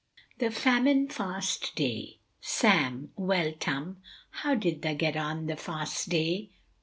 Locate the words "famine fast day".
0.49-2.17